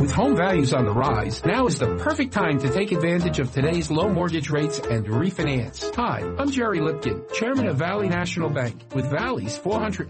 With 0.00 0.12
home 0.12 0.34
values 0.34 0.72
on 0.72 0.86
the 0.86 0.94
rise, 0.94 1.44
now 1.44 1.66
is 1.66 1.78
the 1.78 1.96
perfect 1.96 2.32
time 2.32 2.58
to 2.60 2.70
take 2.72 2.90
advantage 2.90 3.38
of 3.38 3.52
today's 3.52 3.90
low 3.90 4.08
mortgage 4.08 4.48
rates 4.48 4.78
and 4.78 5.04
refinance. 5.04 5.94
Hi, 5.94 6.20
I'm 6.38 6.50
Jerry 6.50 6.78
Lipkin, 6.78 7.30
chairman 7.34 7.66
of 7.66 7.76
Valley 7.76 8.08
National 8.08 8.48
Bank. 8.48 8.80
With 8.94 9.10
Valley's 9.10 9.58
$499 9.58 10.08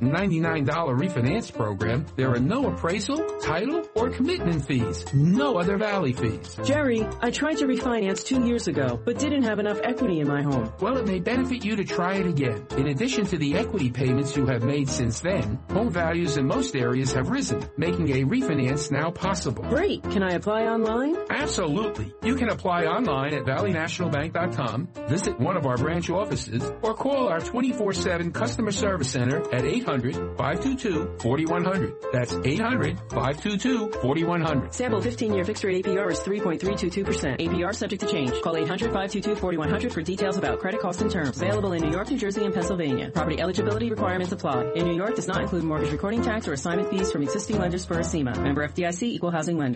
refinance 0.64 1.52
program, 1.52 2.06
there 2.14 2.30
are 2.32 2.38
no 2.38 2.68
appraisal, 2.68 3.16
title, 3.40 3.84
or 3.96 4.10
commitment 4.10 4.64
fees. 4.64 5.12
No 5.12 5.58
other 5.58 5.76
Valley 5.76 6.12
fees. 6.12 6.56
Jerry, 6.62 7.04
I 7.20 7.32
tried 7.32 7.56
to 7.56 7.66
refinance 7.66 8.24
two 8.24 8.46
years 8.46 8.68
ago, 8.68 9.00
but 9.04 9.18
didn't 9.18 9.42
have 9.42 9.58
enough 9.58 9.80
equity 9.82 10.20
in 10.20 10.28
my 10.28 10.42
home. 10.42 10.72
Well, 10.80 10.98
it 10.98 11.06
may 11.08 11.18
benefit 11.18 11.64
you 11.64 11.74
to 11.74 11.84
try 11.84 12.14
it 12.14 12.26
again. 12.28 12.64
In 12.76 12.86
addition 12.86 13.26
to 13.26 13.38
the 13.38 13.56
equity 13.56 13.90
payments 13.90 14.36
you 14.36 14.46
have 14.46 14.62
made 14.62 14.88
since 14.88 15.18
then, 15.18 15.58
home 15.72 15.90
values 15.90 16.36
in 16.36 16.46
most 16.46 16.76
areas 16.76 17.12
have 17.14 17.28
risen, 17.28 17.68
making 17.76 18.08
a 18.10 18.22
refinance 18.24 18.92
now 18.92 19.10
possible. 19.10 19.64
Great. 19.80 20.04
Can 20.10 20.22
I 20.22 20.32
apply 20.32 20.66
online? 20.66 21.16
Absolutely. 21.30 22.12
You 22.22 22.34
can 22.34 22.50
apply 22.50 22.84
online 22.84 23.32
at 23.32 23.44
valleynationalbank.com, 23.44 24.88
visit 25.08 25.40
one 25.40 25.56
of 25.56 25.64
our 25.64 25.78
branch 25.78 26.10
offices, 26.10 26.70
or 26.82 26.92
call 26.92 27.28
our 27.28 27.40
24-7 27.40 28.34
customer 28.34 28.72
service 28.72 29.10
center 29.10 29.38
at 29.54 29.64
800-522-4100. 29.64 32.12
That's 32.12 32.34
800-522-4100. 32.34 34.74
Sample 34.74 35.00
15-year 35.00 35.44
fixed 35.44 35.64
rate 35.64 35.86
APR 35.86 36.12
is 36.12 36.20
3.322%. 36.20 37.40
APR 37.40 37.74
subject 37.74 38.02
to 38.02 38.08
change. 38.08 38.38
Call 38.42 38.56
800-522-4100 38.56 39.92
for 39.92 40.02
details 40.02 40.36
about 40.36 40.58
credit 40.58 40.82
costs 40.82 41.00
and 41.00 41.10
terms. 41.10 41.38
Available 41.38 41.72
in 41.72 41.82
New 41.82 41.90
York, 41.90 42.10
New 42.10 42.18
Jersey, 42.18 42.44
and 42.44 42.52
Pennsylvania. 42.52 43.10
Property 43.12 43.40
eligibility 43.40 43.88
requirements 43.88 44.32
apply. 44.32 44.72
In 44.74 44.84
New 44.84 44.96
York 44.96 45.16
does 45.16 45.26
not 45.26 45.40
include 45.40 45.64
mortgage 45.64 45.90
recording 45.90 46.20
tax 46.20 46.46
or 46.46 46.52
assignment 46.52 46.90
fees 46.90 47.10
from 47.10 47.22
existing 47.22 47.58
lenders 47.58 47.86
for 47.86 47.94
a 47.94 48.02
CEMA. 48.02 48.36
Member 48.42 48.68
FDIC 48.68 49.04
equal 49.04 49.30
housing 49.30 49.56
lender. 49.56 49.69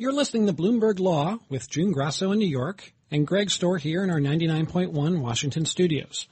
You're 0.00 0.12
listening 0.12 0.46
to 0.46 0.52
Bloomberg 0.52 1.00
Law 1.00 1.40
with 1.48 1.68
June 1.68 1.90
Grasso 1.90 2.30
in 2.30 2.38
New 2.38 2.46
York 2.46 2.92
and 3.10 3.26
Greg 3.26 3.48
Stohr 3.48 3.80
here 3.80 4.04
in 4.04 4.10
our 4.10 4.20
99.1 4.20 5.20
Washington 5.20 5.66
studios. 5.66 6.28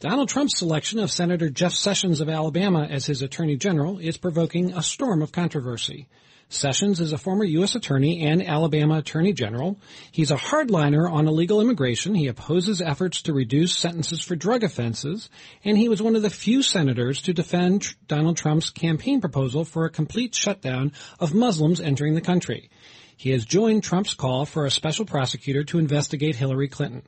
Donald 0.00 0.28
Trump's 0.28 0.58
selection 0.58 0.98
of 0.98 1.08
Senator 1.08 1.48
Jeff 1.48 1.74
Sessions 1.74 2.20
of 2.20 2.28
Alabama 2.28 2.88
as 2.90 3.06
his 3.06 3.22
Attorney 3.22 3.54
General 3.54 4.00
is 4.00 4.16
provoking 4.16 4.72
a 4.72 4.82
storm 4.82 5.22
of 5.22 5.30
controversy. 5.30 6.08
Sessions 6.52 7.00
is 7.00 7.14
a 7.14 7.18
former 7.18 7.44
U.S. 7.44 7.74
Attorney 7.74 8.26
and 8.26 8.46
Alabama 8.46 8.98
Attorney 8.98 9.32
General. 9.32 9.80
He's 10.10 10.30
a 10.30 10.36
hardliner 10.36 11.10
on 11.10 11.26
illegal 11.26 11.62
immigration. 11.62 12.14
He 12.14 12.26
opposes 12.26 12.82
efforts 12.82 13.22
to 13.22 13.32
reduce 13.32 13.74
sentences 13.74 14.20
for 14.20 14.36
drug 14.36 14.62
offenses, 14.62 15.30
and 15.64 15.78
he 15.78 15.88
was 15.88 16.02
one 16.02 16.14
of 16.14 16.20
the 16.20 16.28
few 16.28 16.62
senators 16.62 17.22
to 17.22 17.32
defend 17.32 17.94
Donald 18.06 18.36
Trump's 18.36 18.68
campaign 18.68 19.22
proposal 19.22 19.64
for 19.64 19.86
a 19.86 19.90
complete 19.90 20.34
shutdown 20.34 20.92
of 21.18 21.32
Muslims 21.32 21.80
entering 21.80 22.14
the 22.14 22.20
country. 22.20 22.68
He 23.16 23.30
has 23.30 23.46
joined 23.46 23.82
Trump's 23.82 24.12
call 24.12 24.44
for 24.44 24.66
a 24.66 24.70
special 24.70 25.06
prosecutor 25.06 25.64
to 25.64 25.78
investigate 25.78 26.36
Hillary 26.36 26.68
Clinton. 26.68 27.02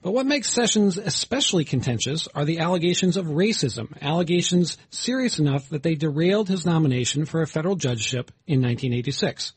But 0.00 0.12
what 0.12 0.26
makes 0.26 0.50
Sessions 0.50 0.96
especially 0.96 1.64
contentious 1.64 2.28
are 2.34 2.44
the 2.44 2.60
allegations 2.60 3.16
of 3.16 3.26
racism, 3.26 4.00
allegations 4.00 4.78
serious 4.90 5.40
enough 5.40 5.68
that 5.70 5.82
they 5.82 5.96
derailed 5.96 6.48
his 6.48 6.64
nomination 6.64 7.24
for 7.24 7.42
a 7.42 7.48
federal 7.48 7.74
judgeship 7.74 8.30
in 8.46 8.62
1986. 8.62 9.52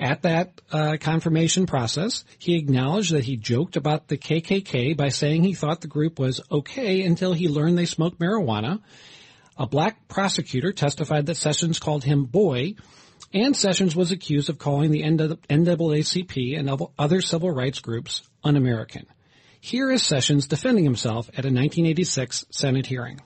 At 0.00 0.22
that 0.22 0.60
uh, 0.70 0.96
confirmation 1.00 1.66
process, 1.66 2.24
he 2.38 2.54
acknowledged 2.56 3.12
that 3.12 3.24
he 3.24 3.36
joked 3.36 3.76
about 3.76 4.06
the 4.06 4.16
KKK 4.16 4.96
by 4.96 5.08
saying 5.08 5.42
he 5.42 5.54
thought 5.54 5.80
the 5.80 5.88
group 5.88 6.20
was 6.20 6.40
okay 6.52 7.02
until 7.02 7.32
he 7.32 7.48
learned 7.48 7.76
they 7.76 7.84
smoked 7.84 8.20
marijuana. 8.20 8.80
A 9.56 9.66
black 9.66 10.06
prosecutor 10.06 10.72
testified 10.72 11.26
that 11.26 11.34
Sessions 11.34 11.80
called 11.80 12.04
him 12.04 12.26
boy, 12.26 12.76
and 13.34 13.56
Sessions 13.56 13.96
was 13.96 14.12
accused 14.12 14.50
of 14.50 14.58
calling 14.58 14.92
the 14.92 15.02
NAACP 15.02 16.56
and 16.56 16.70
other 16.96 17.20
civil 17.20 17.50
rights 17.50 17.80
groups 17.80 18.22
un-American. 18.44 19.04
Here 19.60 19.90
is 19.90 20.02
Sessions 20.02 20.46
defending 20.46 20.84
himself 20.84 21.28
at 21.30 21.44
a 21.44 21.50
1986 21.50 22.46
Senate 22.50 22.86
hearing. 22.86 23.20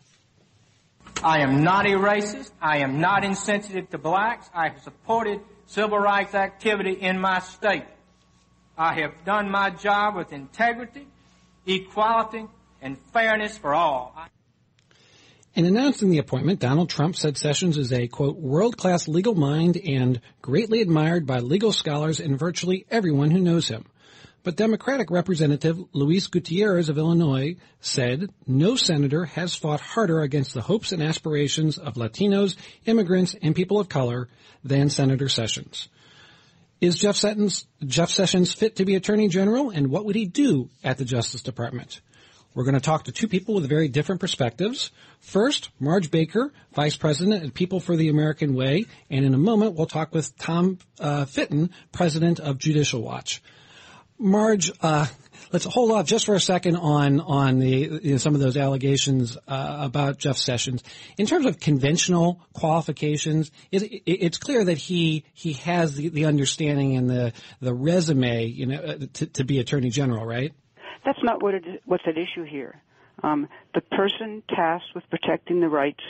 I 1.22 1.40
am 1.40 1.62
not 1.62 1.86
a 1.86 1.90
racist. 1.90 2.50
I 2.60 2.78
am 2.78 3.00
not 3.00 3.24
insensitive 3.24 3.90
to 3.90 3.98
blacks. 3.98 4.48
I 4.54 4.70
have 4.70 4.82
supported 4.82 5.40
civil 5.66 5.98
rights 5.98 6.34
activity 6.34 6.92
in 6.92 7.20
my 7.20 7.40
state. 7.40 7.84
I 8.76 9.00
have 9.00 9.24
done 9.24 9.50
my 9.50 9.70
job 9.70 10.16
with 10.16 10.32
integrity, 10.32 11.06
equality, 11.66 12.46
and 12.80 12.98
fairness 13.12 13.56
for 13.58 13.74
all. 13.74 14.14
In 15.54 15.66
announcing 15.66 16.10
the 16.10 16.18
appointment, 16.18 16.60
Donald 16.60 16.88
Trump 16.88 17.14
said 17.14 17.36
Sessions 17.36 17.76
is 17.76 17.92
a, 17.92 18.08
quote, 18.08 18.36
world-class 18.36 19.06
legal 19.06 19.34
mind 19.34 19.76
and 19.76 20.18
greatly 20.40 20.80
admired 20.80 21.26
by 21.26 21.40
legal 21.40 21.72
scholars 21.72 22.20
and 22.20 22.38
virtually 22.38 22.86
everyone 22.90 23.30
who 23.30 23.40
knows 23.40 23.68
him. 23.68 23.84
But 24.44 24.56
Democratic 24.56 25.10
Representative 25.10 25.78
Luis 25.92 26.26
Gutierrez 26.26 26.88
of 26.88 26.98
Illinois 26.98 27.56
said 27.80 28.30
no 28.46 28.74
senator 28.74 29.24
has 29.24 29.54
fought 29.54 29.80
harder 29.80 30.20
against 30.20 30.52
the 30.52 30.62
hopes 30.62 30.90
and 30.90 31.00
aspirations 31.02 31.78
of 31.78 31.94
Latinos, 31.94 32.56
immigrants, 32.84 33.36
and 33.40 33.54
people 33.54 33.78
of 33.78 33.88
color 33.88 34.28
than 34.64 34.90
Senator 34.90 35.28
Sessions. 35.28 35.88
Is 36.80 36.96
Jeff 36.96 37.14
Sessions, 37.14 37.66
Jeff 37.84 38.10
Sessions 38.10 38.52
fit 38.52 38.76
to 38.76 38.84
be 38.84 38.96
Attorney 38.96 39.28
General, 39.28 39.70
and 39.70 39.88
what 39.88 40.04
would 40.06 40.16
he 40.16 40.26
do 40.26 40.68
at 40.82 40.98
the 40.98 41.04
Justice 41.04 41.42
Department? 41.42 42.00
We're 42.54 42.64
going 42.64 42.74
to 42.74 42.80
talk 42.80 43.04
to 43.04 43.12
two 43.12 43.28
people 43.28 43.54
with 43.54 43.68
very 43.68 43.86
different 43.86 44.20
perspectives. 44.20 44.90
First, 45.20 45.70
Marge 45.78 46.10
Baker, 46.10 46.52
Vice 46.74 46.96
President 46.96 47.44
at 47.44 47.54
People 47.54 47.78
for 47.78 47.96
the 47.96 48.08
American 48.08 48.54
Way, 48.54 48.86
and 49.08 49.24
in 49.24 49.32
a 49.32 49.38
moment 49.38 49.74
we'll 49.74 49.86
talk 49.86 50.12
with 50.12 50.36
Tom 50.36 50.78
uh, 50.98 51.24
Fitton, 51.26 51.70
President 51.92 52.40
of 52.40 52.58
Judicial 52.58 53.00
Watch. 53.00 53.40
Marge, 54.22 54.70
uh, 54.80 55.06
let's 55.52 55.64
hold 55.64 55.90
off 55.90 56.06
just 56.06 56.26
for 56.26 56.34
a 56.34 56.40
second 56.40 56.76
on 56.76 57.20
on 57.20 57.58
the 57.58 58.00
you 58.02 58.12
know, 58.12 58.16
some 58.16 58.34
of 58.34 58.40
those 58.40 58.56
allegations 58.56 59.36
uh, 59.48 59.78
about 59.80 60.18
Jeff 60.18 60.36
Sessions. 60.36 60.82
In 61.18 61.26
terms 61.26 61.46
of 61.46 61.58
conventional 61.60 62.40
qualifications, 62.52 63.50
it, 63.70 63.82
it, 63.82 64.02
it's 64.06 64.38
clear 64.38 64.64
that 64.64 64.78
he 64.78 65.24
he 65.34 65.54
has 65.54 65.94
the, 65.94 66.08
the 66.08 66.24
understanding 66.26 66.96
and 66.96 67.10
the 67.10 67.32
the 67.60 67.74
resume, 67.74 68.46
you 68.46 68.66
know, 68.66 68.76
uh, 68.76 68.98
to, 69.14 69.26
to 69.26 69.44
be 69.44 69.58
Attorney 69.58 69.90
General, 69.90 70.24
right? 70.24 70.52
That's 71.04 71.22
not 71.22 71.42
what 71.42 71.54
it, 71.54 71.82
what's 71.84 72.04
at 72.06 72.16
issue 72.16 72.44
here. 72.44 72.80
Um, 73.22 73.48
the 73.74 73.80
person 73.80 74.42
tasked 74.48 74.94
with 74.94 75.04
protecting 75.10 75.60
the 75.60 75.68
rights 75.68 76.02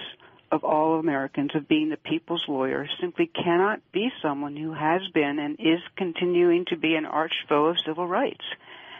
of 0.53 0.65
all 0.65 1.01
Americans, 1.01 1.51
of 1.55 1.67
being 1.67 1.89
the 1.89 1.97
people's 1.97 2.45
lawyer, 2.47 2.87
simply 3.01 3.27
cannot 3.27 3.81
be 3.91 4.11
someone 4.21 4.55
who 4.55 4.75
has 4.75 5.00
been 5.15 5.38
and 5.38 5.56
is 5.59 5.81
continuing 5.97 6.67
to 6.67 6.76
be 6.76 6.94
an 6.94 7.06
arch 7.06 7.32
foe 7.49 7.67
of 7.67 7.76
civil 7.85 8.06
rights, 8.06 8.44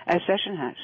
as 0.07 0.23
Session 0.27 0.57
has. 0.57 0.75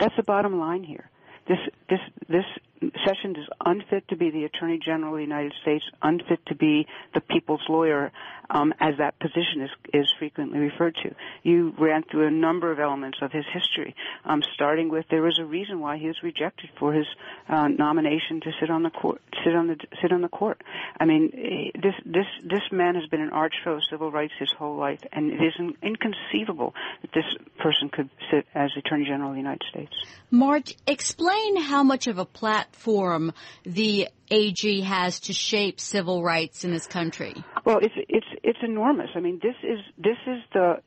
That's 0.00 0.16
the 0.16 0.24
bottom 0.24 0.58
line 0.58 0.82
here. 0.82 1.08
This, 1.46 1.58
this, 1.88 2.00
this 2.28 2.44
Sessions 2.80 3.38
is 3.38 3.48
unfit 3.64 4.06
to 4.08 4.16
be 4.16 4.30
the 4.30 4.44
Attorney 4.44 4.78
General 4.84 5.12
of 5.12 5.18
the 5.18 5.22
United 5.22 5.54
States, 5.62 5.84
unfit 6.02 6.40
to 6.46 6.54
be 6.54 6.86
the 7.14 7.20
people's 7.20 7.62
lawyer, 7.68 8.12
um, 8.50 8.72
as 8.80 8.94
that 8.98 9.18
position 9.18 9.62
is, 9.62 9.70
is 9.92 10.12
frequently 10.18 10.58
referred 10.58 10.94
to. 11.02 11.14
You 11.42 11.74
ran 11.78 12.04
through 12.04 12.26
a 12.26 12.30
number 12.30 12.70
of 12.70 12.78
elements 12.78 13.18
of 13.22 13.32
his 13.32 13.44
history, 13.52 13.94
um, 14.24 14.42
starting 14.54 14.88
with 14.88 15.06
there 15.10 15.22
was 15.22 15.38
a 15.38 15.44
reason 15.44 15.80
why 15.80 15.96
he 15.96 16.06
was 16.06 16.16
rejected 16.22 16.70
for 16.78 16.92
his 16.92 17.06
uh, 17.48 17.68
nomination 17.68 18.40
to 18.42 18.52
sit 18.60 18.70
on 18.70 18.82
the 18.82 18.90
court, 18.90 19.22
sit 19.44 19.54
on 19.54 19.68
the 19.68 19.76
sit 20.02 20.12
on 20.12 20.20
the 20.20 20.28
court. 20.28 20.62
I 21.00 21.06
mean, 21.06 21.32
eh, 21.34 21.78
this 21.80 21.94
this 22.04 22.26
this 22.44 22.62
man 22.70 22.94
has 22.94 23.06
been 23.06 23.20
an 23.20 23.30
arch 23.30 23.54
foe 23.64 23.74
of 23.74 23.82
civil 23.90 24.10
rights 24.10 24.34
his 24.38 24.52
whole 24.52 24.76
life, 24.76 25.00
and 25.12 25.32
it 25.32 25.40
is 25.42 25.54
inconceivable 25.82 26.74
that 27.02 27.12
this 27.14 27.24
person 27.58 27.88
could 27.88 28.10
sit 28.30 28.46
as 28.54 28.70
Attorney 28.76 29.06
General 29.06 29.30
of 29.30 29.34
the 29.34 29.40
United 29.40 29.64
States. 29.70 29.92
Marge, 30.30 30.76
explain 30.86 31.56
how 31.56 31.82
much 31.82 32.06
of 32.06 32.18
a 32.18 32.24
platform 32.24 32.65
platform 32.76 33.32
the 33.64 34.08
AG 34.30 34.80
has 34.82 35.20
to 35.20 35.32
shape 35.32 35.80
civil 35.80 36.22
rights 36.22 36.64
in 36.64 36.70
this 36.70 36.86
country? 36.86 37.34
Well, 37.64 37.78
it's 37.78 37.94
it's 38.08 38.26
it's 38.42 38.58
enormous. 38.62 39.10
I 39.14 39.20
mean, 39.20 39.40
this 39.42 39.54
is 39.62 39.78
this 39.98 40.16
is 40.26 40.42
the 40.52 40.80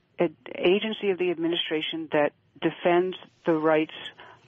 agency 0.55 1.11
of 1.11 1.17
the 1.17 1.31
administration 1.31 2.09
that 2.11 2.31
defends 2.61 3.15
the 3.45 3.53
rights 3.53 3.93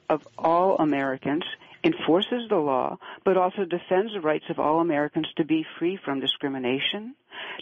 of 0.09 0.27
all 0.37 0.75
Americans, 0.77 1.43
enforces 1.83 2.49
the 2.49 2.57
law, 2.57 2.97
but 3.23 3.37
also 3.37 3.63
defends 3.63 4.13
the 4.13 4.19
rights 4.21 4.45
of 4.49 4.59
all 4.59 4.81
Americans 4.81 5.27
to 5.37 5.45
be 5.45 5.65
free 5.79 5.97
from 6.03 6.19
discrimination, 6.19 7.15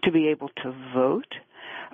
to 0.03 0.11
be 0.11 0.29
able 0.29 0.49
to 0.63 0.73
vote, 0.93 1.31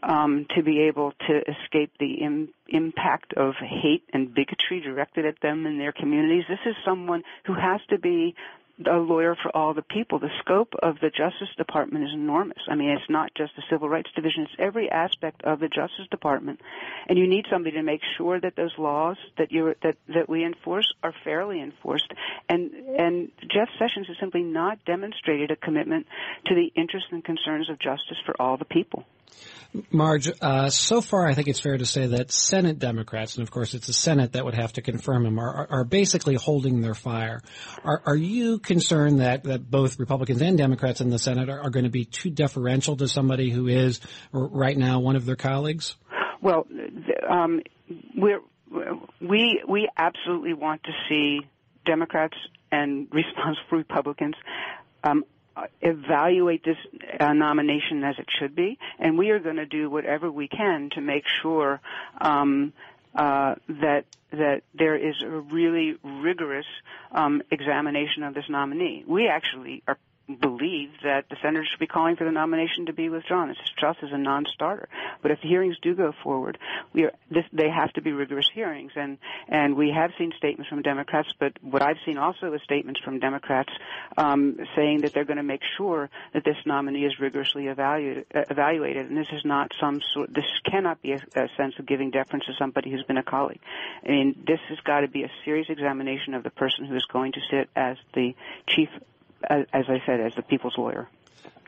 um, 0.03 0.45
to 0.56 0.63
be 0.63 0.81
able 0.81 1.13
to 1.27 1.42
escape 1.50 1.92
the 2.00 2.15
Im- 2.15 2.50
impact 2.68 3.33
of 3.33 3.56
hate 3.56 4.03
and 4.13 4.33
bigotry 4.33 4.81
directed 4.81 5.25
at 5.25 5.39
them 5.42 5.65
and 5.65 5.80
their 5.80 5.92
communities. 5.92 6.45
This 6.47 6.59
is 6.65 6.75
someone 6.83 7.24
who 7.45 7.53
has 7.53 7.81
to 7.89 7.97
be 7.97 8.36
a 8.86 8.97
lawyer 8.97 9.36
for 9.42 9.56
all 9.56 9.74
the 9.74 9.81
people. 9.81 10.19
The 10.19 10.30
scope 10.39 10.74
of 10.83 11.00
the 11.00 11.09
Justice 11.09 11.47
Department 11.56 12.06
is 12.06 12.13
enormous. 12.13 12.57
I 12.68 12.75
mean, 12.75 12.89
it's 12.89 13.09
not 13.09 13.31
just 13.36 13.56
the 13.56 13.63
Civil 13.69 13.88
Rights 13.88 14.09
Division, 14.15 14.44
it's 14.44 14.56
every 14.59 14.92
aspect 14.92 15.44
of 15.44 15.59
the 15.59 15.69
Justice 15.69 16.07
Department. 16.12 16.59
And 17.07 17.18
you 17.18 17.27
need 17.27 17.45
somebody 17.50 17.77
to 17.77 17.83
make 17.83 18.01
sure 18.18 18.39
that 18.39 18.56
those 18.56 18.74
laws 18.77 19.18
that 19.38 19.51
you 19.51 19.75
that 19.81 19.95
that 20.09 20.27
we 20.27 20.44
enforce 20.44 20.92
are 21.03 21.13
fairly 21.24 21.62
enforced. 21.62 22.12
And 22.50 22.71
and 22.97 23.31
Jeff 23.50 23.69
Sessions 23.80 24.07
has 24.07 24.18
simply 24.19 24.44
not 24.44 24.83
demonstrated 24.86 25.51
a 25.51 25.56
commitment 25.56 26.07
to 26.47 26.56
the 26.56 26.71
interests 26.75 27.09
and 27.12 27.24
concerns 27.24 27.69
of 27.69 27.80
justice 27.80 28.18
for 28.25 28.36
all 28.42 28.57
the 28.57 28.65
people. 28.65 29.06
Marge, 29.91 30.29
uh, 30.41 30.69
so 30.69 31.01
far 31.01 31.27
I 31.27 31.33
think 31.33 31.47
it's 31.47 31.59
fair 31.59 31.77
to 31.77 31.85
say 31.85 32.07
that 32.07 32.31
Senate 32.31 32.79
Democrats, 32.79 33.35
and 33.35 33.43
of 33.43 33.51
course 33.51 33.73
it's 33.73 33.87
the 33.87 33.93
Senate 33.93 34.33
that 34.33 34.45
would 34.45 34.53
have 34.53 34.73
to 34.73 34.81
confirm 34.81 35.25
him, 35.25 35.39
are, 35.39 35.67
are 35.69 35.83
basically 35.83 36.35
holding 36.35 36.81
their 36.81 36.93
fire. 36.93 37.41
Are, 37.83 38.01
are, 38.05 38.15
you 38.15 38.59
concerned 38.59 39.19
that, 39.19 39.43
that 39.43 39.69
both 39.69 39.99
Republicans 39.99 40.41
and 40.41 40.57
Democrats 40.57 41.01
in 41.01 41.09
the 41.09 41.19
Senate 41.19 41.49
are, 41.49 41.59
are 41.59 41.69
going 41.69 41.83
to 41.83 41.89
be 41.89 42.05
too 42.05 42.29
deferential 42.29 42.95
to 42.97 43.07
somebody 43.07 43.49
who 43.49 43.67
is 43.67 43.99
right 44.31 44.77
now 44.77 44.99
one 44.99 45.15
of 45.15 45.25
their 45.25 45.35
colleagues? 45.35 45.95
Well, 46.41 46.67
um, 47.29 47.61
we 49.21 49.61
we 49.67 49.89
absolutely 49.97 50.53
want 50.53 50.83
to 50.83 50.91
see 51.09 51.41
Democrats 51.85 52.37
and 52.71 53.07
responsible 53.11 53.77
Republicans 53.77 54.35
um, 55.03 55.23
evaluate 55.81 56.63
this 56.63 56.78
uh, 57.19 57.34
nomination 57.34 58.04
as 58.04 58.16
it 58.19 58.28
should 58.30 58.56
be, 58.56 58.78
and 59.00 59.18
we 59.18 59.30
are 59.31 59.40
going 59.40 59.56
to 59.57 59.66
do 59.66 59.90
whatever 59.90 60.31
we 60.31 60.48
can 60.48 60.90
to 60.92 61.02
make 61.02 61.25
sure 61.42 61.81
um, 62.19 62.74
uh, 63.16 63.56
that 63.69 64.06
that 64.31 64.63
there 64.74 64.96
is 64.96 65.16
a 65.22 65.30
really 65.30 65.98
rigorous 66.04 66.66
um, 67.12 67.42
examination 67.52 68.24
of 68.24 68.34
this 68.34 68.46
nominee. 68.50 69.04
We 69.07 69.30
actually 69.30 69.81
are 69.88 69.98
believe 70.27 70.89
that 71.04 71.25
the 71.30 71.36
senators 71.42 71.68
should 71.69 71.80
be 71.80 71.88
calling 71.88 72.16
for 72.16 72.24
the 72.24 72.31
nomination 72.31 72.88
to 72.88 72.94
be 72.94 73.10
withdrawn. 73.10 73.50
It's 73.50 73.60
just 73.80 74.00
as 74.01 74.12
a 74.12 74.18
non-starter. 74.18 74.89
But 75.22 75.31
if 75.31 75.42
the 75.42 75.48
hearings 75.48 75.77
do 75.81 75.94
go 75.95 76.13
forward, 76.24 76.57
we 76.94 77.04
are, 77.04 77.12
this, 77.30 77.45
they 77.54 77.69
have 77.69 77.94
to 77.94 78.01
be 78.01 78.12
rigorous 78.12 78.50
hearings, 78.54 78.92
and 78.95 79.18
and 79.48 79.75
we 79.75 79.92
have 79.92 80.12
seen 80.18 80.33
statements 80.38 80.69
from 80.69 80.81
Democrats. 80.81 81.30
But 81.39 81.54
what 81.62 81.81
I've 81.81 81.98
seen 82.06 82.18
also 82.18 82.54
is 82.54 82.62
statements 82.63 83.00
from 83.01 83.19
Democrats 83.19 83.72
um, 84.18 84.57
saying 84.75 85.01
that 85.01 85.13
they're 85.13 85.25
going 85.25 85.38
to 85.38 85.44
make 85.44 85.62
sure 85.77 86.10
that 86.33 86.44
this 86.44 86.57
nominee 86.66 87.06
is 87.06 87.19
rigorously 87.19 87.68
evaluated, 87.68 88.25
uh, 88.33 88.44
evaluated. 88.50 89.07
And 89.07 89.18
this 89.18 89.30
is 89.31 89.45
not 89.45 89.71
some 89.80 90.01
sort. 90.13 90.33
This 90.33 90.45
cannot 90.69 91.01
be 91.01 91.13
a, 91.13 91.21
a 91.36 91.50
sense 91.56 91.75
of 91.78 91.86
giving 91.86 92.12
deference 92.12 92.45
to 92.45 92.54
somebody 92.57 92.89
who's 92.89 93.04
been 93.04 93.18
a 93.18 93.24
colleague. 93.24 93.62
I 94.04 94.10
mean, 94.10 94.44
this 94.48 94.60
has 94.69 94.80
got 94.80 95.01
to 95.01 95.07
be 95.07 95.24
a 95.24 95.31
serious 95.44 95.68
examination 95.69 96.33
of 96.33 96.44
the 96.44 96.50
person 96.50 96.86
who 96.86 96.95
is 96.95 97.06
going 97.06 97.33
to 97.33 97.39
sit 97.51 97.69
as 97.75 97.98
the 98.13 98.36
chief 98.68 98.89
as 99.50 99.86
I 99.88 100.01
said, 100.06 100.19
as 100.19 100.33
the 100.36 100.42
people's 100.42 100.77
lawyer. 100.77 101.07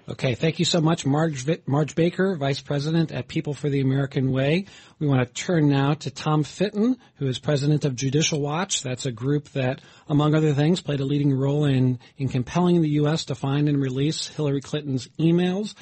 Okay, 0.09 0.35
thank 0.35 0.57
you 0.57 0.63
so 0.63 0.79
much, 0.79 1.05
Marge, 1.05 1.45
Marge 1.65 1.93
Baker, 1.93 2.37
Vice 2.37 2.61
President 2.61 3.11
at 3.11 3.27
People 3.27 3.53
for 3.53 3.69
the 3.69 3.81
American 3.81 4.31
Way. 4.31 4.63
We 4.99 5.07
want 5.07 5.27
to 5.27 5.33
turn 5.33 5.67
now 5.67 5.95
to 5.95 6.09
Tom 6.09 6.43
Fitton, 6.43 6.95
who 7.15 7.27
is 7.27 7.39
President 7.39 7.83
of 7.83 7.93
Judicial 7.93 8.39
Watch. 8.39 8.83
That's 8.83 9.05
a 9.05 9.11
group 9.11 9.49
that, 9.49 9.81
among 10.07 10.33
other 10.33 10.53
things, 10.53 10.79
played 10.79 11.01
a 11.01 11.05
leading 11.05 11.33
role 11.33 11.65
in, 11.65 11.99
in 12.17 12.29
compelling 12.29 12.81
the 12.81 12.89
U.S. 12.91 13.25
to 13.25 13.35
find 13.35 13.67
and 13.67 13.81
release 13.81 14.29
Hillary 14.29 14.61
Clinton's 14.61 15.09
emails. 15.19 15.75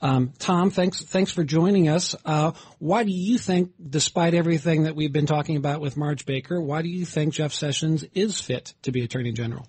Um, 0.00 0.32
Tom, 0.38 0.70
thanks 0.70 1.02
thanks 1.02 1.30
for 1.30 1.44
joining 1.44 1.88
us. 1.88 2.14
Uh, 2.24 2.52
why 2.78 3.04
do 3.04 3.12
you 3.12 3.36
think, 3.36 3.72
despite 3.90 4.32
everything 4.32 4.84
that 4.84 4.96
we've 4.96 5.12
been 5.12 5.26
talking 5.26 5.56
about 5.56 5.82
with 5.82 5.98
Marge 5.98 6.24
Baker, 6.24 6.58
why 6.58 6.80
do 6.80 6.88
you 6.88 7.04
think 7.04 7.34
Jeff 7.34 7.52
Sessions 7.52 8.04
is 8.14 8.40
fit 8.40 8.72
to 8.82 8.92
be 8.92 9.02
Attorney 9.02 9.32
General? 9.32 9.66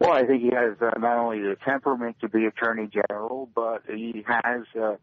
Well, 0.00 0.12
I 0.12 0.24
think 0.24 0.40
he 0.40 0.50
has 0.54 0.76
uh, 0.80 0.98
not 0.98 1.18
only 1.18 1.40
the 1.40 1.56
temperament 1.62 2.16
to 2.22 2.28
be 2.28 2.46
Attorney 2.46 2.88
General, 2.88 3.50
but 3.54 3.82
he 3.86 4.24
has 4.26 4.62
uh, 4.74 4.96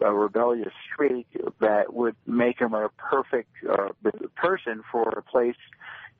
a 0.00 0.14
rebellious 0.14 0.72
streak 0.90 1.26
that 1.60 1.92
would 1.92 2.16
make 2.26 2.58
him 2.58 2.72
a 2.72 2.88
perfect 2.96 3.50
uh, 3.68 3.88
person 4.36 4.82
for 4.90 5.10
a 5.10 5.22
place 5.22 5.56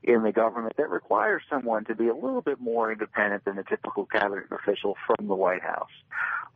in 0.03 0.23
the 0.23 0.31
government 0.31 0.75
that 0.77 0.89
requires 0.89 1.41
someone 1.49 1.85
to 1.85 1.95
be 1.95 2.07
a 2.07 2.15
little 2.15 2.41
bit 2.41 2.59
more 2.59 2.91
independent 2.91 3.43
than 3.45 3.55
the 3.57 3.63
typical 3.63 4.05
cabinet 4.05 4.45
official 4.51 4.95
from 5.05 5.27
the 5.27 5.35
White 5.35 5.61
House. 5.61 5.89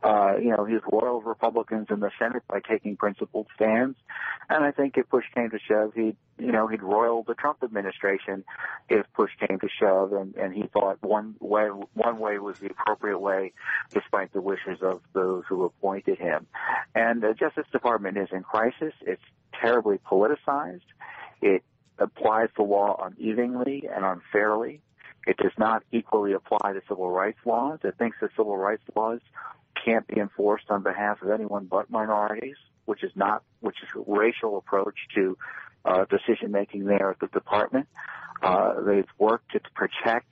Uh, 0.02 0.36
you 0.36 0.50
know, 0.50 0.64
he's 0.64 0.80
roiled 0.90 1.24
Republicans 1.24 1.86
in 1.88 2.00
the 2.00 2.10
Senate 2.18 2.42
by 2.46 2.60
taking 2.60 2.96
principled 2.96 3.46
stands, 3.54 3.96
and 4.50 4.62
I 4.62 4.70
think 4.70 4.98
if 4.98 5.08
push 5.08 5.24
came 5.34 5.50
to 5.50 5.58
shove, 5.58 5.94
he'd, 5.94 6.16
you 6.38 6.52
know, 6.52 6.66
he'd 6.66 6.82
roil 6.82 7.22
the 7.22 7.34
Trump 7.34 7.58
administration 7.62 8.44
if 8.90 9.06
push 9.14 9.30
came 9.46 9.58
to 9.60 9.68
shove, 9.80 10.12
and, 10.12 10.34
and 10.36 10.52
he 10.52 10.66
thought 10.66 11.02
one 11.02 11.36
way, 11.40 11.68
one 11.94 12.18
way 12.18 12.38
was 12.38 12.58
the 12.58 12.70
appropriate 12.70 13.18
way, 13.18 13.52
despite 13.90 14.32
the 14.34 14.42
wishes 14.42 14.82
of 14.82 15.00
those 15.14 15.44
who 15.48 15.64
appointed 15.64 16.18
him. 16.18 16.46
And 16.94 17.22
the 17.22 17.32
Justice 17.32 17.66
Department 17.72 18.18
is 18.18 18.28
in 18.30 18.42
crisis. 18.42 18.92
It's 19.00 19.22
terribly 19.58 19.98
politicized. 19.98 20.82
It 21.40 21.62
applies 21.98 22.48
the 22.56 22.62
law 22.62 23.04
unevenly 23.04 23.88
and 23.94 24.04
unfairly. 24.04 24.80
It 25.26 25.36
does 25.38 25.52
not 25.58 25.82
equally 25.90 26.32
apply 26.32 26.72
to 26.72 26.82
civil 26.88 27.10
rights 27.10 27.38
laws. 27.44 27.78
It 27.82 27.96
thinks 27.98 28.18
that 28.20 28.30
civil 28.36 28.56
rights 28.56 28.82
laws 28.94 29.20
can't 29.84 30.06
be 30.06 30.20
enforced 30.20 30.70
on 30.70 30.82
behalf 30.82 31.22
of 31.22 31.30
anyone 31.30 31.66
but 31.70 31.90
minorities, 31.90 32.56
which 32.84 33.02
is 33.02 33.12
not, 33.14 33.42
which 33.60 33.76
is 33.82 33.88
a 33.96 34.12
racial 34.12 34.58
approach 34.58 34.96
to 35.14 35.36
uh, 35.84 36.04
decision 36.04 36.50
making 36.50 36.84
there 36.84 37.10
at 37.10 37.20
the 37.20 37.26
department. 37.28 37.88
Uh, 38.42 38.80
they've 38.82 39.08
worked 39.18 39.52
to 39.52 39.60
protect 39.74 40.28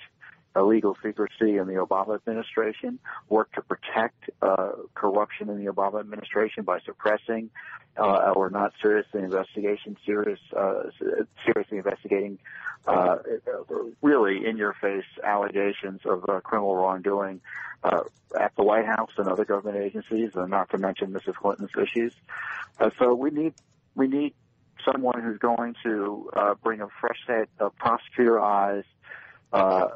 illegal 0.54 0.96
secrecy 1.02 1.56
in 1.56 1.66
the 1.66 1.74
Obama 1.74 2.14
administration, 2.14 2.98
worked 3.28 3.54
to 3.54 3.62
protect 3.62 4.30
uh, 4.40 4.72
corruption 4.94 5.48
in 5.48 5.64
the 5.64 5.70
Obama 5.70 6.00
administration 6.00 6.64
by 6.64 6.80
suppressing 6.80 7.50
uh, 7.96 8.32
or 8.34 8.50
not 8.50 8.72
seriously 8.80 9.22
investigation, 9.22 9.96
serious, 10.04 10.40
uh, 10.56 10.84
seriously 11.44 11.78
investigating 11.78 12.38
uh, 12.86 13.18
really 14.00 14.44
in-your-face 14.46 15.04
allegations 15.22 16.00
of 16.04 16.24
uh, 16.28 16.40
criminal 16.40 16.74
wrongdoing 16.74 17.40
uh, 17.84 18.02
at 18.38 18.54
the 18.56 18.62
White 18.62 18.86
House 18.86 19.10
and 19.18 19.28
other 19.28 19.44
government 19.44 19.76
agencies, 19.76 20.30
and 20.34 20.50
not 20.50 20.70
to 20.70 20.78
mention 20.78 21.12
Mrs. 21.12 21.34
Clinton's 21.34 21.70
issues. 21.80 22.14
So 22.98 23.14
we 23.14 23.30
need 23.30 23.54
we 23.94 24.08
need 24.08 24.34
someone 24.84 25.22
who's 25.22 25.38
going 25.38 25.74
to 25.82 26.30
uh, 26.34 26.54
bring 26.62 26.80
a 26.80 26.88
fresh 27.00 27.18
set 27.26 27.48
of 27.58 27.76
prosecutor 27.76 28.40
eyes 28.40 28.84
uh, 29.52 29.86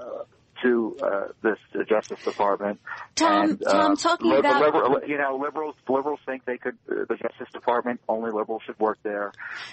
to 0.63 0.97
uh, 1.03 1.21
this 1.43 1.59
uh, 1.75 1.83
Justice 1.85 2.23
Department. 2.25 2.81
Tom, 3.15 3.51
and, 3.51 3.61
Tom, 3.61 3.93
uh, 3.93 3.97
talking 3.97 4.31
li- 4.31 4.39
about 4.39 4.63
liberal, 4.63 5.01
you 5.07 5.19
know, 5.19 5.39
liberals 5.41 5.75
liberals 5.89 6.21
think 6.27 6.45
they 6.45 6.59
could 6.59 6.77
uh, 6.91 7.05
the 7.09 7.17
Justice 7.17 7.49
Department 7.53 8.01
only 8.09 8.31
liberals 8.31 8.63
should 8.67 8.79
work 8.79 8.99
there, 9.03 9.33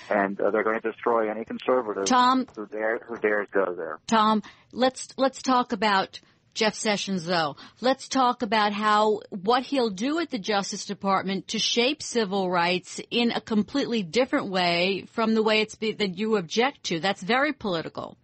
and 0.10 0.40
uh, 0.40 0.52
they're 0.52 0.64
going 0.64 0.80
to 0.80 0.92
destroy 0.92 1.30
any 1.30 1.46
conservative 1.46 2.06
Tom, 2.06 2.48
who 2.56 2.66
dare 2.68 3.00
who 3.00 3.18
dares 3.18 3.48
go 3.52 3.74
there. 3.74 4.00
Tom, 4.08 4.44
let's 4.72 5.10
let's 5.18 5.42
talk 5.42 5.72
about. 5.72 6.20
Jeff 6.56 6.76
Sessions, 6.76 7.26
though, 7.26 7.56
let's 7.82 8.08
talk 8.08 8.44
about 8.44 8.74
how 8.74 9.22
what 9.32 9.64
he'll 9.64 9.90
do 9.90 10.20
at 10.20 10.30
the 10.30 10.38
Justice 10.38 10.86
Department 10.86 11.48
to 11.48 11.58
shape 11.58 12.04
civil 12.04 12.48
rights 12.48 13.02
in 13.10 13.32
a 13.32 13.42
completely 13.42 14.04
different 14.04 14.52
way 14.52 15.08
from 15.14 15.34
the 15.34 15.42
way 15.42 15.62
it's 15.62 15.74
be, 15.74 15.94
that 15.94 16.16
you 16.20 16.38
object 16.38 16.84
to. 16.84 17.00
That's 17.00 17.24
very 17.24 17.54
political. 17.54 18.18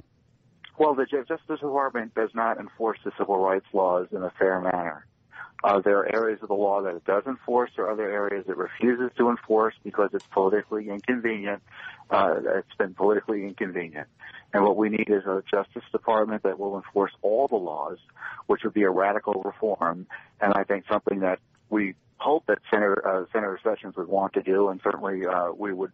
Well, 0.80 0.96
the 0.96 1.06
Justice 1.06 1.42
Department 1.46 2.16
does 2.16 2.30
not 2.34 2.58
enforce 2.58 3.00
the 3.04 3.12
civil 3.18 3.38
rights 3.38 3.66
laws 3.74 4.08
in 4.14 4.24
a 4.24 4.30
fair 4.40 4.62
manner. 4.62 5.06
Uh, 5.62 5.82
there 5.82 5.98
are 5.98 6.16
areas 6.16 6.40
of 6.42 6.48
the 6.48 6.54
law 6.54 6.82
that 6.82 6.96
it 6.96 7.04
does 7.04 7.24
enforce. 7.28 7.72
or 7.78 7.92
other 7.92 8.10
areas 8.10 8.46
it 8.48 8.56
refuses 8.56 9.12
to 9.18 9.30
enforce 9.30 9.76
because 9.84 10.10
it's 10.14 10.26
politically 10.32 10.88
inconvenient. 10.88 11.62
Uh, 12.10 12.36
it's 12.56 12.74
been 12.78 12.94
politically 12.94 13.44
inconvenient. 13.44 14.08
And 14.54 14.64
what 14.64 14.78
we 14.78 14.88
need 14.88 15.10
is 15.10 15.26
a 15.26 15.44
Justice 15.52 15.84
Department 15.92 16.44
that 16.44 16.58
will 16.58 16.78
enforce 16.78 17.12
all 17.22 17.50
the 17.50 17.58
laws, 17.58 17.98
which 18.48 18.64
would 18.64 18.74
be 18.74 18.84
a 18.84 18.90
radical 18.90 19.42
reform. 19.44 20.08
And 20.40 20.54
I 20.54 20.64
think 20.64 20.86
something 20.90 21.20
that 21.20 21.40
we 21.70 21.96
hope 22.20 22.46
that 22.48 22.60
Senator, 22.72 23.06
uh, 23.06 23.26
Senator 23.34 23.60
Sessions 23.62 23.98
would 23.98 24.08
want 24.08 24.34
to 24.34 24.42
do, 24.42 24.70
and 24.70 24.80
certainly 24.82 25.26
uh, 25.26 25.52
we 25.52 25.74
would 25.74 25.92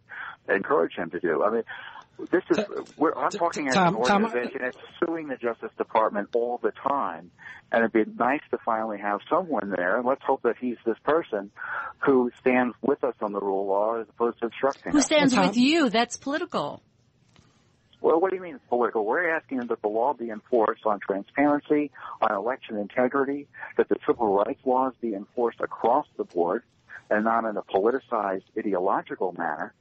encourage 0.48 0.94
him 0.94 1.10
to 1.10 1.18
do. 1.18 1.42
I 1.42 1.50
mean, 1.50 1.64
this 2.30 2.42
is 2.50 2.64
we're, 2.96 3.14
I'm 3.14 3.30
talking 3.30 3.68
as 3.68 3.74
Tom- 3.74 3.96
an 3.96 4.02
Tom- 4.04 4.24
organization 4.24 4.60
that's 4.62 4.76
suing 5.04 5.28
the 5.28 5.36
Justice 5.36 5.70
Department 5.76 6.28
all 6.34 6.58
the 6.62 6.72
time, 6.72 7.30
and 7.72 7.80
it'd 7.82 7.92
be 7.92 8.10
nice 8.18 8.40
to 8.50 8.58
finally 8.64 8.98
have 8.98 9.20
someone 9.28 9.70
there. 9.76 9.96
And 9.96 10.06
let's 10.06 10.22
hope 10.22 10.42
that 10.42 10.56
he's 10.60 10.76
this 10.84 10.98
person 11.04 11.50
who 11.98 12.30
stands 12.40 12.74
with 12.82 13.04
us 13.04 13.14
on 13.20 13.32
the 13.32 13.40
rule 13.40 13.62
of 13.62 13.68
law 13.68 14.00
as 14.00 14.08
opposed 14.08 14.38
to 14.40 14.46
obstructing 14.46 14.92
Who 14.92 14.98
us. 14.98 15.06
stands 15.06 15.36
with 15.36 15.56
you? 15.56 15.90
That's 15.90 16.16
political. 16.16 16.82
Well, 18.00 18.20
what 18.20 18.30
do 18.30 18.36
you 18.36 18.42
mean 18.42 18.54
it's 18.56 18.64
political? 18.68 19.04
We're 19.04 19.34
asking 19.34 19.66
that 19.66 19.82
the 19.82 19.88
law 19.88 20.12
be 20.12 20.30
enforced 20.30 20.86
on 20.86 21.00
transparency, 21.00 21.90
on 22.20 22.32
election 22.32 22.76
integrity, 22.76 23.48
that 23.76 23.88
the 23.88 23.96
civil 24.06 24.34
rights 24.34 24.60
laws 24.64 24.92
be 25.00 25.14
enforced 25.14 25.60
across 25.60 26.06
the 26.16 26.24
board 26.24 26.62
and 27.10 27.24
not 27.24 27.44
in 27.44 27.56
a 27.56 27.62
politicized, 27.62 28.42
ideological 28.56 29.32
manner. 29.32 29.74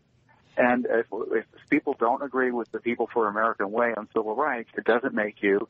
And 0.57 0.85
if, 0.89 1.05
if 1.11 1.45
people 1.69 1.95
don't 1.99 2.23
agree 2.23 2.51
with 2.51 2.71
the 2.71 2.79
People 2.79 3.09
for 3.13 3.27
American 3.27 3.71
way 3.71 3.93
on 3.95 4.07
civil 4.15 4.35
rights, 4.35 4.69
it 4.77 4.85
doesn't 4.85 5.13
make 5.13 5.41
you 5.41 5.67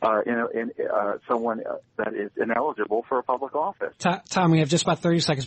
uh, 0.00 0.20
in, 0.24 0.46
in, 0.54 0.72
uh, 0.92 1.18
someone 1.26 1.62
that 1.96 2.14
is 2.14 2.30
ineligible 2.36 3.04
for 3.08 3.18
a 3.18 3.22
public 3.22 3.54
office. 3.54 3.94
To- 3.98 4.22
Tom, 4.28 4.50
we 4.52 4.60
have 4.60 4.68
just 4.68 4.84
about 4.84 5.00
30 5.00 5.20
seconds. 5.20 5.46